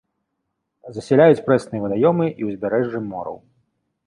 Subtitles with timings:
[0.95, 3.37] Засяляюць прэсныя вадаёмы і ўзбярэжжы мораў.